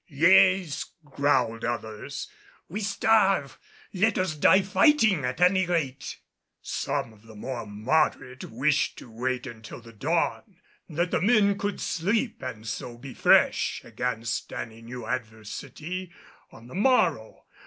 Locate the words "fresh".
13.13-13.81